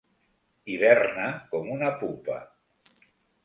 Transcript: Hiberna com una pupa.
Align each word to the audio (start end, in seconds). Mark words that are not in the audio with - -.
Hiberna 0.75 1.27
com 1.53 1.71
una 1.77 1.93
pupa. 2.03 2.41